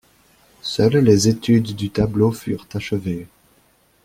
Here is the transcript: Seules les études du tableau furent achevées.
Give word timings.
Seules 0.63 0.97
les 0.97 1.27
études 1.27 1.75
du 1.75 1.91
tableau 1.91 2.31
furent 2.31 2.65
achevées. 2.73 3.27